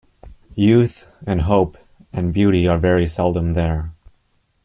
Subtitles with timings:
[0.55, 1.77] Youth, and hope,
[2.11, 3.91] and beauty are very seldom there.